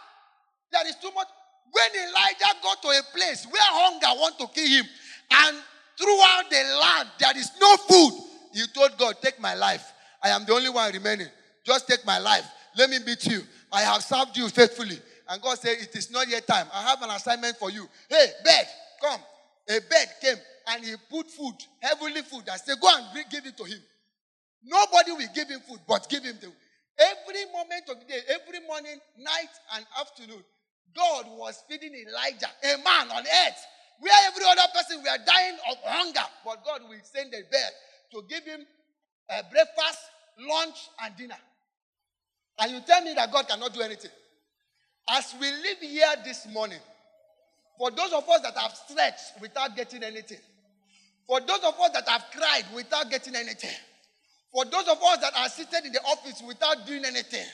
there 0.72 0.88
is 0.88 0.96
too 0.96 1.12
much. 1.14 1.28
When 1.72 2.08
Elijah 2.08 2.58
got 2.64 2.82
to 2.82 2.90
a 2.90 3.02
place 3.14 3.46
where 3.46 3.62
hunger 3.62 4.20
want 4.20 4.40
to 4.40 4.48
kill 4.48 4.68
him, 4.68 4.86
and 5.32 5.58
throughout 5.98 6.50
the 6.50 6.64
land 6.82 7.10
there 7.20 7.38
is 7.38 7.52
no 7.60 7.78
food, 7.78 8.14
he 8.54 8.66
told 8.68 8.98
God, 8.98 9.22
"Take 9.22 9.40
my 9.40 9.54
life. 9.54 9.94
I 10.24 10.30
am 10.30 10.46
the 10.46 10.54
only 10.54 10.70
one 10.70 10.92
remaining. 10.92 11.30
Just 11.66 11.88
take 11.88 12.06
my 12.06 12.18
life. 12.18 12.46
Let 12.76 12.90
me 12.90 13.00
beat 13.00 13.26
you. 13.26 13.46
I 13.72 13.82
have 13.82 14.04
served 14.04 14.38
you 14.38 14.50
faithfully." 14.50 15.02
And 15.28 15.42
God 15.42 15.60
said, 15.60 15.78
"It 15.80 15.96
is 15.96 16.10
not 16.10 16.28
yet 16.28 16.48
time. 16.48 16.70
I 16.74 16.84
have 16.84 17.02
an 17.02 17.10
assignment 17.12 17.58
for 17.58 17.70
you. 17.70 17.90
Hey, 18.10 18.34
bed, 18.44 18.68
come." 19.02 19.22
A 19.70 19.80
bed 19.80 20.16
came 20.22 20.38
and 20.68 20.86
he 20.86 20.96
put 21.10 21.30
food, 21.30 21.56
heavenly 21.82 22.22
food. 22.22 22.48
I 22.50 22.58
said, 22.58 22.80
"Go 22.80 22.88
and 22.88 23.30
give 23.30 23.46
it 23.46 23.58
to 23.58 23.64
him." 23.66 23.84
Nobody 24.64 25.12
will 25.12 25.28
give 25.34 25.50
him 25.50 25.62
food, 25.62 25.82
but 25.88 26.10
give 26.10 26.24
him 26.24 26.40
the 26.40 26.52
Every 27.00 27.46
moment 27.52 27.90
of 27.90 28.00
the 28.00 28.06
day, 28.06 28.22
every 28.28 28.60
morning, 28.62 29.00
night, 29.18 29.50
and 29.74 29.86
afternoon, 30.00 30.44
God 30.98 31.26
was 31.38 31.64
feeding 31.70 31.94
Elijah, 31.94 32.50
a 32.64 32.78
man 32.84 33.12
on 33.12 33.22
earth, 33.22 33.62
where 34.00 34.28
every 34.28 34.44
other 34.50 34.68
person 34.74 34.98
were 34.98 35.26
dying 35.26 35.58
of 35.70 35.78
hunger. 35.86 36.26
But 36.44 36.66
God 36.66 36.82
will 36.90 36.98
send 37.04 37.34
a 37.34 37.42
bird 37.42 37.74
to 38.14 38.24
give 38.28 38.44
him 38.44 38.66
a 39.30 39.44
breakfast, 39.44 40.00
lunch, 40.40 40.90
and 41.04 41.16
dinner. 41.16 41.38
And 42.60 42.72
you 42.72 42.80
tell 42.82 43.04
me 43.04 43.14
that 43.14 43.32
God 43.32 43.48
cannot 43.48 43.74
do 43.74 43.82
anything. 43.82 44.12
As 45.10 45.36
we 45.40 45.50
live 45.52 45.78
here 45.80 46.14
this 46.26 46.48
morning, 46.52 46.80
for 47.78 47.92
those 47.92 48.12
of 48.14 48.28
us 48.28 48.42
that 48.42 48.58
have 48.58 48.74
stretched 48.74 49.40
without 49.40 49.76
getting 49.76 50.04
anything, 50.04 50.40
for 51.28 51.40
those 51.42 51.60
of 51.60 51.80
us 51.80 51.92
that 51.94 52.08
have 52.10 52.26
cried 52.32 52.64
without 52.74 53.10
getting 53.12 53.36
anything, 53.36 53.78
for 54.52 54.66
those 54.66 54.88
of 54.88 54.98
us 55.04 55.18
that 55.20 55.34
are 55.38 55.50
seated 55.50 55.86
in 55.86 55.92
the 55.94 56.02
office 56.02 56.42
without 56.46 56.88
doing 56.88 57.06
anything, 57.06 57.46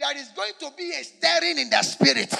there 0.00 0.16
is 0.16 0.28
going 0.28 0.52
to 0.58 0.70
be 0.76 0.90
a 0.90 1.04
stirring 1.04 1.58
in 1.58 1.70
the 1.70 1.82
spirit. 1.82 2.34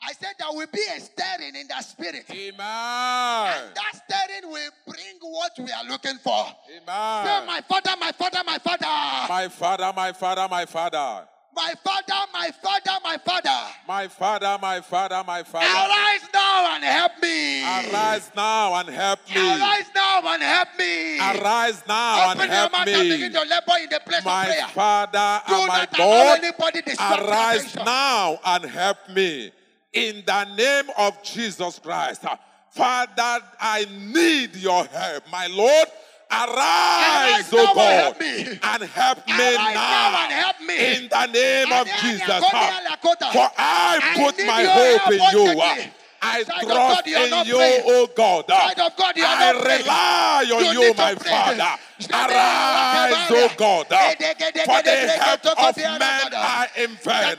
I 0.00 0.12
said 0.12 0.32
there 0.38 0.48
will 0.52 0.66
be 0.72 0.80
a 0.96 1.00
stirring 1.00 1.54
in 1.54 1.68
the 1.68 1.82
spirit. 1.82 2.24
Amen. 2.30 2.54
And 2.58 3.76
that 3.76 3.92
stirring 4.08 4.50
will 4.50 4.70
bring 4.86 5.18
what 5.20 5.52
we 5.58 5.70
are 5.70 5.84
looking 5.88 6.16
for. 6.18 6.46
Amen. 6.70 7.26
Say, 7.26 7.46
my 7.46 7.60
father, 7.68 7.90
my 8.00 8.12
father, 8.12 8.40
my 8.46 8.58
father. 8.58 8.86
My 9.28 9.48
father, 9.48 9.92
my 9.94 10.12
father, 10.12 10.48
my 10.50 10.64
father. 10.64 11.28
My 11.58 11.74
father, 11.82 12.30
my 12.32 12.50
father, 12.62 13.00
my 13.02 13.18
father. 13.18 13.74
My 13.88 14.06
father, 14.06 14.56
my 14.62 14.80
father, 14.80 15.24
my 15.26 15.42
father. 15.42 15.66
Arise 15.66 16.28
now 16.32 16.76
and 16.76 16.84
help 16.84 17.12
me. 17.20 17.64
Arise 17.64 18.30
now 18.36 18.74
and 18.76 18.88
help 18.88 19.18
me. 19.28 19.40
Arise 19.40 19.90
now 19.92 20.22
and 20.24 20.40
help 20.40 20.68
me. 20.78 21.18
Arise 21.18 21.82
now 21.88 22.30
Open 22.30 22.42
and 22.42 22.50
help 22.52 22.70
your 22.70 22.78
mouth 22.78 22.86
me. 22.86 22.94
and 22.94 23.10
begin 23.10 23.32
to 23.32 23.40
labor 23.40 23.82
in 23.82 23.90
the 23.90 24.00
place 24.06 24.24
My 24.24 24.42
of 24.42 24.52
prayer. 24.52 24.68
Father 24.68 25.42
Do 25.48 25.54
and 25.54 25.66
my 25.66 25.88
God, 25.96 26.38
anybody 26.38 26.80
arise 27.00 27.74
now 27.74 28.38
and 28.44 28.64
help 28.64 29.08
me. 29.08 29.50
In 29.92 30.22
the 30.24 30.44
name 30.54 30.92
of 30.96 31.20
Jesus 31.24 31.80
Christ. 31.80 32.24
Father, 32.70 33.44
I 33.60 33.84
need 34.14 34.54
your 34.54 34.84
help. 34.84 35.24
My 35.32 35.48
Lord, 35.48 35.88
arise, 36.30 37.52
O 37.52 37.74
God, 37.74 37.92
help 37.92 38.20
me. 38.20 38.58
and 38.62 38.82
help 38.82 39.26
me 39.26 39.32
Arise 39.32 39.74
now 39.74 40.24
and 40.24 40.32
help 40.32 40.60
me. 40.60 40.96
In 40.96 41.08
the 41.08 41.26
name 41.26 41.72
of 41.72 41.86
Jesus. 42.02 42.44
For 43.32 43.50
I 43.56 43.98
I 44.00 44.14
put 44.16 44.46
my 44.46 44.64
hope 44.64 45.12
in 45.12 45.20
you. 45.20 45.60
Uh, 45.60 45.74
urgently. 45.74 45.92
I 46.20 46.42
Child 46.42 46.62
trust 46.62 47.04
God, 47.04 47.06
in 47.06 47.46
you, 47.46 47.56
praying. 47.56 47.82
O 47.86 48.06
God. 48.14 48.48
Child 48.48 48.92
God, 48.96 49.14
I 49.16 49.52
not 49.52 49.62
praying. 49.62 49.82
rely 49.82 50.50
on 50.52 50.64
You 50.74 50.82
you, 50.82 50.94
my 50.94 51.14
pray. 51.14 51.30
Father. 51.30 51.78
Arise. 52.12 53.30
O 53.30 53.48
God, 53.56 53.86
for 53.86 54.82
the 54.82 54.96
help 55.22 55.46
of 55.46 55.76
men 55.76 56.34
are 56.34 56.66
in 56.76 56.90
vain. 56.96 57.36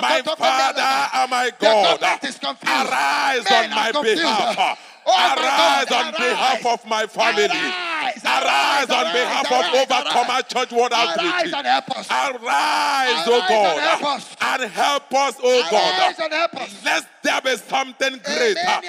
My 0.00 0.22
Father 0.22 0.80
and 0.80 1.30
my 1.30 1.50
God, 1.58 1.86
uh, 1.86 1.98
government 1.98 2.24
is 2.24 2.38
confused. 2.38 2.90
arise 2.90 3.46
on 3.46 3.70
my 3.70 3.92
behalf. 3.92 4.58
Uh, 4.58 4.74
oh 5.06 5.34
arise 5.36 5.90
on 5.92 6.12
behalf 6.12 6.66
of 6.66 6.86
my 6.86 7.06
family. 7.06 7.89
Arise, 8.16 8.24
Arise 8.24 8.90
arise, 8.90 8.90
on 8.90 9.12
behalf 9.12 9.50
arise, 9.50 9.74
of 9.74 9.90
Overcomer 9.90 10.42
Church 10.42 10.72
World 10.72 10.92
Arise 10.92 11.52
and 11.52 11.66
help 11.66 11.90
us. 11.90 12.10
Arise, 12.10 13.26
O 13.26 13.40
God, 13.48 13.52
and 13.52 13.80
help 13.80 14.04
us. 14.04 14.36
and 14.40 14.62
help 14.70 15.14
us, 15.14 15.34
O 15.42 15.62
God. 15.70 15.72
Arise 15.72 16.18
and 16.18 16.32
help 16.32 16.54
us. 16.54 16.84
Let 16.84 17.06
there 17.22 17.40
be 17.40 17.56
something 17.56 18.20
greater. 18.24 18.80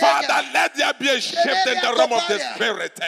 Father, 0.00 0.48
let 0.54 0.74
there 0.74 0.92
be 0.98 1.08
a 1.08 1.20
shift 1.20 1.46
in 1.46 1.80
the 1.80 1.94
realm 1.96 2.12
of 2.12 2.22
the 2.28 2.38
Spirit. 2.54 3.00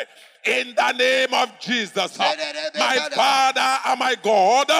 In 0.44 0.74
the 0.74 0.92
name 0.92 1.34
of 1.34 1.58
Jesus. 1.60 2.18
My 2.18 3.08
Father 3.14 3.78
and 3.86 3.98
my 3.98 4.16
God, 4.22 4.70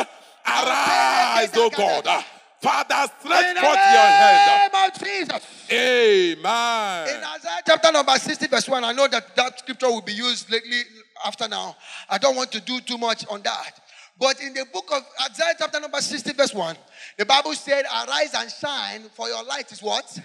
arise, 0.46 1.50
O 1.56 1.70
God. 1.70 2.24
Father, 2.62 3.12
stretch 3.18 3.46
In 3.48 3.54
the 3.54 3.60
forth 3.60 3.74
your 3.74 4.06
hand. 4.06 4.72
name 4.72 4.84
of 4.86 4.98
Jesus. 5.02 5.42
Amen. 5.72 7.08
In 7.08 7.24
Isaiah 7.24 7.60
chapter 7.66 7.90
number 7.90 8.16
60, 8.16 8.46
verse 8.46 8.68
1, 8.68 8.84
I 8.84 8.92
know 8.92 9.08
that 9.08 9.34
that 9.34 9.58
scripture 9.58 9.88
will 9.88 10.00
be 10.00 10.12
used 10.12 10.48
lately 10.48 10.82
after 11.26 11.48
now. 11.48 11.76
I 12.08 12.18
don't 12.18 12.36
want 12.36 12.52
to 12.52 12.60
do 12.60 12.80
too 12.80 12.98
much 12.98 13.26
on 13.28 13.42
that. 13.42 13.80
But 14.16 14.40
in 14.40 14.54
the 14.54 14.64
book 14.72 14.88
of 14.94 15.02
Isaiah 15.28 15.54
chapter 15.58 15.80
number 15.80 16.00
60, 16.00 16.32
verse 16.34 16.54
1, 16.54 16.76
the 17.18 17.26
Bible 17.26 17.54
said, 17.54 17.84
Arise 17.84 18.32
and 18.36 18.48
shine, 18.48 19.02
for 19.14 19.26
your 19.28 19.42
light 19.42 19.72
is 19.72 19.82
what? 19.82 20.16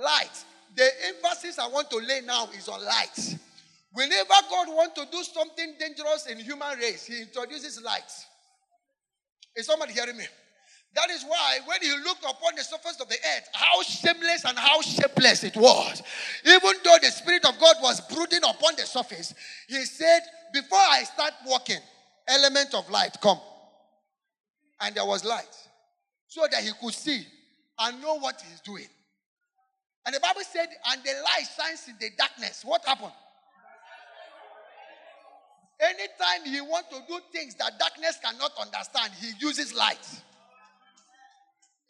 Light. 0.00 0.44
The 0.76 0.88
emphasis 1.08 1.58
I 1.58 1.66
want 1.66 1.90
to 1.90 1.96
lay 1.96 2.20
now 2.24 2.48
is 2.56 2.68
on 2.68 2.84
light. 2.84 3.36
Whenever 3.92 4.34
God 4.48 4.68
wants 4.68 5.00
to 5.00 5.06
do 5.10 5.20
something 5.24 5.74
dangerous 5.80 6.26
in 6.30 6.38
human 6.38 6.78
race, 6.78 7.06
He 7.06 7.22
introduces 7.22 7.82
light. 7.82 8.12
Is 9.56 9.66
somebody 9.66 9.92
hearing 9.94 10.16
me? 10.16 10.26
That 10.94 11.10
is 11.10 11.24
why 11.24 11.58
when 11.66 11.80
he 11.82 11.90
looked 12.04 12.24
upon 12.24 12.56
the 12.56 12.64
surface 12.64 13.00
of 13.00 13.08
the 13.08 13.14
earth, 13.14 13.48
how 13.52 13.82
shameless 13.82 14.44
and 14.44 14.58
how 14.58 14.80
shapeless 14.82 15.44
it 15.44 15.56
was. 15.56 16.02
Even 16.44 16.72
though 16.82 16.96
the 17.00 17.10
Spirit 17.10 17.44
of 17.44 17.58
God 17.60 17.76
was 17.80 18.00
brooding 18.12 18.42
upon 18.42 18.74
the 18.76 18.82
surface, 18.82 19.32
he 19.68 19.84
said, 19.84 20.20
Before 20.52 20.78
I 20.78 21.04
start 21.04 21.32
walking, 21.46 21.78
element 22.26 22.74
of 22.74 22.90
light 22.90 23.16
come. 23.20 23.40
And 24.80 24.94
there 24.94 25.06
was 25.06 25.24
light. 25.24 25.56
So 26.26 26.46
that 26.50 26.62
he 26.62 26.70
could 26.80 26.94
see 26.94 27.24
and 27.78 28.02
know 28.02 28.18
what 28.18 28.42
he's 28.48 28.60
doing. 28.60 28.86
And 30.06 30.14
the 30.14 30.20
Bible 30.20 30.42
said, 30.50 30.68
and 30.90 31.02
the 31.02 31.12
light 31.22 31.46
shines 31.56 31.86
in 31.88 31.94
the 32.00 32.10
darkness. 32.16 32.62
What 32.64 32.84
happened? 32.84 33.12
Anytime 35.80 36.44
he 36.44 36.60
wants 36.60 36.88
to 36.90 37.00
do 37.08 37.20
things 37.32 37.54
that 37.54 37.78
darkness 37.78 38.18
cannot 38.22 38.52
understand, 38.60 39.12
he 39.20 39.32
uses 39.40 39.74
light. 39.74 40.22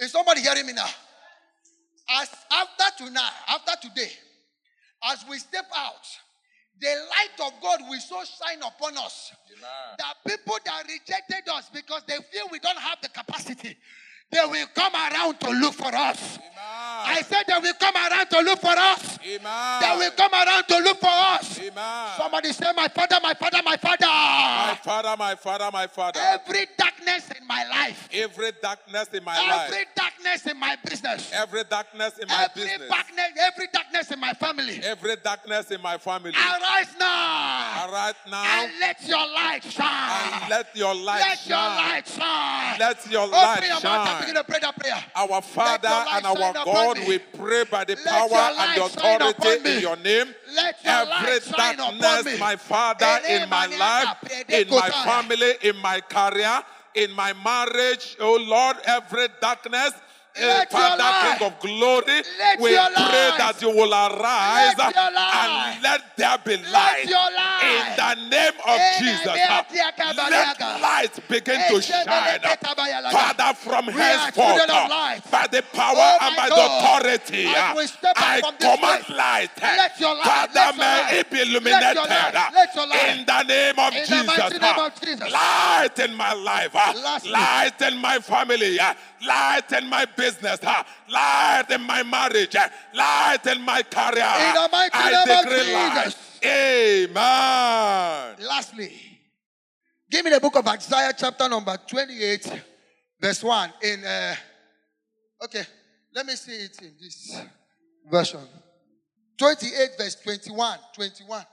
Is 0.00 0.12
somebody 0.12 0.40
hearing 0.40 0.66
me 0.66 0.73
now? 0.73 0.88
As 2.09 2.28
after 2.50 3.04
tonight, 3.04 3.33
after 3.49 3.88
today, 3.88 4.11
as 5.12 5.25
we 5.28 5.38
step 5.38 5.66
out, 5.76 6.07
the 6.80 6.88
light 6.88 7.47
of 7.47 7.52
God 7.62 7.80
will 7.88 8.00
so 8.00 8.16
shine 8.25 8.59
upon 8.61 8.97
us 8.97 9.33
Amen. 9.52 9.97
that 9.99 10.14
people 10.26 10.57
that 10.64 10.85
rejected 10.88 11.49
us 11.52 11.71
because 11.73 12.02
they 12.09 12.16
feel 12.33 12.49
we 12.50 12.59
don't 12.59 12.78
have 12.78 12.99
the 13.02 13.11
capacity, 13.11 13.76
they 14.30 14.40
will 14.47 14.66
come 14.75 14.95
around 14.95 15.38
to 15.40 15.50
look 15.50 15.75
for 15.75 15.95
us. 15.95 16.38
I 16.57 17.21
said 17.23 17.45
they 17.47 17.59
will 17.61 17.75
come 17.75 17.97
around 17.97 18.26
to 18.30 18.40
look 18.40 18.61
for 18.61 18.69
us. 18.69 19.19
They 19.19 19.38
will 19.38 20.11
come 20.12 20.33
around 20.33 20.64
to 20.69 20.78
look 20.78 21.00
for 21.00 21.11
us. 21.11 21.59
Amen. 21.61 22.09
Somebody 22.16 22.52
say, 22.52 22.73
My 22.75 22.88
father, 22.88 23.19
my 23.23 23.35
father, 23.35 23.59
my 23.64 23.76
My 24.71 24.77
father. 24.77 25.17
my 25.19 25.35
father, 25.35 25.71
my 25.73 25.87
father. 25.87 26.21
Every 26.23 26.67
darkness 26.79 27.31
in 27.39 27.47
my 27.47 27.67
life, 27.69 28.09
Every 28.12 28.53
darkness 28.62 29.09
in 29.12 29.25
my 29.25 29.37
every 29.39 29.77
life, 29.79 29.87
darkness 29.97 30.47
in 30.47 30.59
my 30.59 30.77
business, 30.85 31.31
every 31.33 31.62
darkness 31.69 32.19
in 32.19 32.29
my 32.29 32.45
every 32.45 32.62
business, 32.62 32.89
darkness, 32.89 33.31
every 33.41 33.67
darkness 33.73 34.11
in 34.11 34.21
my 34.21 34.33
family, 34.35 34.81
every 34.83 35.17
darkness 35.17 35.71
in 35.71 35.81
my 35.83 35.99
family, 35.99 36.31
arise 36.31 36.95
now 36.99 37.91
right 37.93 38.15
now, 38.31 38.62
and 38.62 38.73
let 38.81 39.07
your 39.07 39.19
light 39.19 39.65
shine. 39.65 40.33
and 40.43 40.50
let 40.50 40.77
your 40.77 40.95
light 40.95 41.39
shine. 41.39 41.49
Let 41.49 41.49
your 41.49 41.57
light 41.59 42.09
shine. 42.09 42.79
Let 42.79 43.11
your 43.11 43.23
Open 43.23 43.33
light 43.33 43.62
your 43.67 43.81
mouth 43.83 44.09
and 44.09 44.19
begin 44.21 44.35
shine. 44.35 44.45
to 44.45 44.50
pray 44.50 44.59
that 44.61 44.77
prayer. 44.77 45.05
Our 45.17 45.43
Father 45.43 45.89
and 45.89 46.27
our 46.27 46.53
God, 46.65 46.99
we 47.07 47.19
pray 47.19 47.65
by 47.65 47.85
the 47.85 47.97
Let 48.05 48.31
power 48.31 48.50
and 48.59 48.81
the 48.81 48.89
shine 48.89 49.23
authority 49.23 49.75
in 49.77 49.81
your 49.81 49.97
name. 49.97 50.35
Let 50.54 50.85
your 50.85 50.92
Every 50.92 51.11
light 51.11 51.42
shine 51.42 51.75
upon 51.80 51.95
me. 51.95 52.00
darkness, 52.00 52.40
my 52.40 52.57
Father, 52.57 53.19
in 53.28 53.49
my 53.49 53.66
life, 53.66 54.16
in 54.49 54.69
my 54.71 54.90
family, 54.90 55.52
in 55.62 55.76
my 55.76 56.00
career, 56.00 56.62
in 56.95 57.12
my 57.12 57.33
marriage, 57.33 58.16
oh 58.21 58.37
Lord, 58.37 58.76
every 58.85 59.28
darkness. 59.40 59.92
Let 60.39 60.71
Father, 60.71 61.39
King 61.39 61.47
of 61.47 61.61
glory, 61.61 62.23
Let 62.39 62.61
we 62.61 62.71
pray 62.71 62.77
light- 62.79 63.39
that 63.39 63.57
you 63.61 63.71
will 63.71 63.93
arise 63.93 64.75
Let 64.79 64.97
and 64.97 65.83
let 65.83 66.17
there 66.17 66.39
be 66.45 66.57
light 66.71 67.05
in 67.05 67.97
the 67.97 68.15
name 68.31 68.53
of 68.65 68.81
Ele 68.81 68.99
Jesus. 68.99 69.27
Uh, 69.27 69.63
let 70.31 70.61
light 70.81 71.29
begin 71.29 71.61
to 71.69 71.83
shine. 71.83 72.41
Uh, 72.45 73.11
Father, 73.11 73.55
from 73.59 73.89
henceforth, 73.89 74.35
children 74.35 74.71
of 74.71 74.77
uh, 74.77 74.89
light. 74.89 75.31
by 75.31 75.47
the 75.51 75.63
power 75.73 75.95
Oh, 75.97 76.19
and 76.23 76.37
by 76.37 76.49
God. 76.49 76.57
the 76.57 76.87
authority, 76.87 77.47
As 77.47 77.77
we 77.77 77.87
step 77.87 78.17
out 78.17 78.25
I 78.25 78.41
command 78.59 79.09
light. 79.11 79.51
let 79.63 80.01
your 80.01 80.15
light, 80.15 80.25
Father, 80.53 80.79
may 80.79 81.19
it 81.19 81.31
be 81.31 81.37
let 81.39 81.47
your 81.47 81.51
illuminated 81.51 81.97
light, 81.97 82.53
let 82.55 82.75
your 82.75 82.87
light. 82.87 83.17
in 83.19 83.27
the 83.27 83.43
name 83.43 83.79
of 83.79 83.93
In 83.95 84.07
Jesus. 84.07 84.27
mighty 84.27 84.59
name 84.59 84.79
of 84.79 85.01
Jesus. 85.01 85.33
Light 85.33 85.99
in 85.99 86.15
my 86.15 86.33
life, 86.35 86.71
uh, 86.75 86.93
light 87.27 87.83
in 87.83 87.99
my 87.99 88.19
family, 88.21 88.79
uh, 88.79 88.95
light 89.27 89.73
in 89.73 89.89
my 89.89 90.05
business, 90.05 90.30
uh, 90.43 90.83
light 91.09 91.65
in 91.71 91.83
my 91.83 92.03
marriage, 92.03 92.55
light 92.95 93.47
in 93.47 93.63
my 93.63 93.83
career. 93.83 94.49
In 94.49 94.55
the 94.55 94.69
mighty 94.71 94.91
I 94.95 95.11
name 95.11 95.39
of 95.39 95.45
decree 95.45 95.73
light. 95.73 96.17
Amen. 96.45 98.37
Lastly, 98.49 98.93
give 100.11 100.25
me 100.25 100.31
the 100.31 100.41
book 100.41 100.57
of 100.57 100.67
Isaiah, 100.67 101.13
chapter 101.17 101.49
number 101.49 101.77
28, 101.87 102.63
verse 103.21 103.43
1. 103.43 103.73
In 103.83 104.05
uh, 104.05 104.35
okay, 105.45 105.63
let 106.15 106.27
me 106.27 106.35
see 106.35 106.53
it 106.53 106.81
in 106.83 106.93
this 107.01 107.41
version. 108.11 108.41
28, 109.39 109.91
verse 109.99 110.15
21. 110.17 110.79
21. 110.95 111.45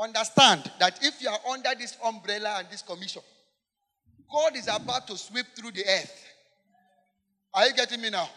Understand 0.00 0.70
that 0.78 0.98
if 1.02 1.20
you 1.20 1.28
are 1.28 1.40
under 1.50 1.70
this 1.76 1.96
umbrella 2.04 2.56
and 2.58 2.68
this 2.70 2.82
commission, 2.82 3.22
God 4.30 4.56
is 4.56 4.68
about 4.68 5.06
to 5.08 5.16
sweep 5.16 5.46
through 5.56 5.72
the 5.72 5.84
earth. 5.84 6.24
Are 7.58 7.66
you 7.66 7.74
getting 7.74 8.00
me 8.00 8.08
now? 8.08 8.30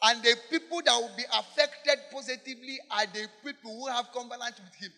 And 0.00 0.22
the 0.22 0.36
people 0.48 0.80
that 0.84 0.94
will 0.94 1.10
be 1.16 1.24
affected 1.26 1.98
positively 2.12 2.78
are 2.88 3.06
the 3.06 3.26
people 3.44 3.80
who 3.80 3.88
have 3.88 4.12
covenant 4.14 4.54
with 4.62 4.74
Him. 4.78 4.92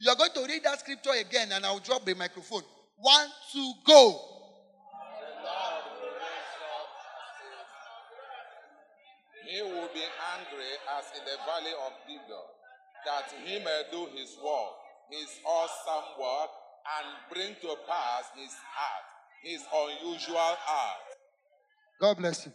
You 0.00 0.10
are 0.10 0.16
going 0.16 0.32
to 0.34 0.44
read 0.44 0.64
that 0.64 0.80
scripture 0.80 1.16
again, 1.18 1.48
and 1.52 1.64
I'll 1.64 1.78
drop 1.78 2.04
the 2.04 2.14
microphone. 2.14 2.60
One, 2.96 3.26
two, 3.50 3.72
go. 3.86 4.20
He 9.48 9.62
will 9.62 9.88
be 9.96 10.04
angry 10.36 10.72
as 10.98 11.08
in 11.16 11.24
the 11.24 11.40
valley 11.48 11.72
of 11.86 11.92
Gibeon, 12.06 12.48
that 13.06 13.32
he 13.46 13.58
may 13.64 13.82
do 13.90 14.08
his 14.12 14.36
work, 14.44 14.76
his 15.08 15.40
awesome 15.46 16.20
work, 16.20 16.50
and 17.00 17.06
bring 17.32 17.54
to 17.62 17.76
pass 17.88 18.24
his 18.36 18.52
art, 18.76 19.08
his 19.42 19.62
unusual 19.72 20.36
art. 20.36 21.13
God 22.04 22.18
bless 22.18 22.44
you. 22.44 22.52